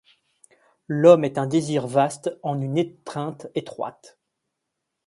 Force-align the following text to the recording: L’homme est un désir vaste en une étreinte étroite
L’homme 0.87 1.25
est 1.25 1.37
un 1.37 1.45
désir 1.45 1.85
vaste 1.85 2.35
en 2.41 2.59
une 2.59 2.75
étreinte 2.75 3.45
étroite 3.53 4.17